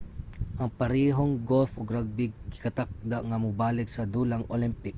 [0.61, 4.89] ang parehong golf ug rugby gikatakda nga mobalik sa dulang olympic